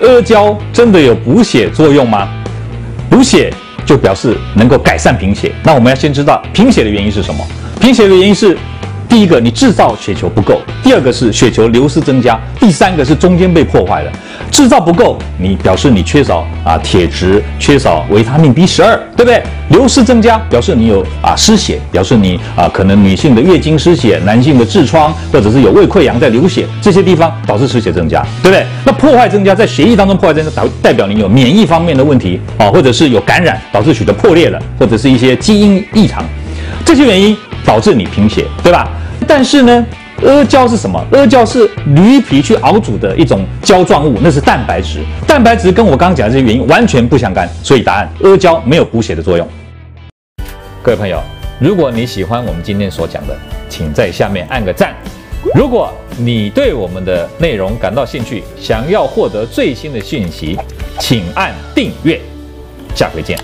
[0.00, 2.28] 阿胶真的有补血作用吗？
[3.10, 3.52] 补血
[3.84, 5.52] 就表示能够改善贫血。
[5.62, 7.46] 那我们要先知道贫血的原因是什么？
[7.80, 8.56] 贫血的原因是。
[9.08, 14.12] 第一个，你制造血球不够；第二个是血球流失增加；第三个是中间被破坏了。
[14.50, 19.42] 制造不够，你表示你缺少啊铁质，缺少维他命 B 十二，对不对？
[19.70, 28.66] 流失增加，表示你有啊失血，表示你啊可能女性的月经失血，男性的痔疮，或者是有胃溃疡在流血，这些地方导致失血增加，对不对？
[28.84, 36.24] 那破坏增加，在血液当中破坏增加，代代表你有免疫方面的问题啊，或者是有感染导致血的破裂了，或者是一些基因异常，
[36.84, 38.88] 这些原因导致你贫血，对吧？
[39.26, 39.86] 但是呢，
[40.24, 41.02] 阿胶是什么？
[41.12, 45.00] 阿胶是驴皮去熬煮的一种胶状物，那是蛋白质。
[45.26, 49.46] 蛋白质跟我刚刚讲的这些原因完全不相干，所以答案阿胶没有补血的作用。
[50.82, 51.20] 各位朋友，
[51.58, 53.36] 如果你喜欢我们今天所讲的，
[53.68, 54.94] 请在下面按个赞。
[55.54, 60.58] 如果你对我们的内容感到兴趣，想要获得最新的讯息，
[60.98, 62.20] 请按订阅。
[62.94, 63.38] 下回见。